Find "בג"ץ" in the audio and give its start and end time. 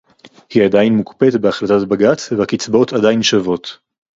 1.87-2.31